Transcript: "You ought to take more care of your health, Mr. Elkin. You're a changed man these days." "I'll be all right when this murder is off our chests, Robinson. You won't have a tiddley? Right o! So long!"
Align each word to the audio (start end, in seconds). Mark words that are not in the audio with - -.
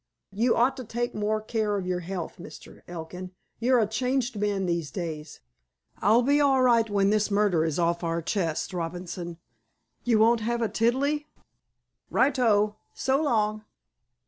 "You 0.33 0.55
ought 0.55 0.77
to 0.77 0.83
take 0.83 1.13
more 1.13 1.39
care 1.39 1.77
of 1.77 1.85
your 1.85 1.99
health, 1.99 2.37
Mr. 2.39 2.81
Elkin. 2.87 3.33
You're 3.59 3.77
a 3.79 3.85
changed 3.85 4.35
man 4.35 4.65
these 4.65 4.89
days." 4.89 5.41
"I'll 5.99 6.23
be 6.23 6.41
all 6.41 6.63
right 6.63 6.89
when 6.89 7.11
this 7.11 7.29
murder 7.29 7.63
is 7.63 7.77
off 7.77 8.03
our 8.03 8.19
chests, 8.23 8.73
Robinson. 8.73 9.37
You 10.03 10.17
won't 10.17 10.41
have 10.41 10.63
a 10.63 10.69
tiddley? 10.69 11.25
Right 12.09 12.39
o! 12.39 12.77
So 12.95 13.21
long!" 13.21 13.63